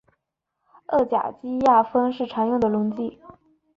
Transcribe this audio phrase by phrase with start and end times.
[0.87, 3.19] 二甲基亚砜是常用的溶剂。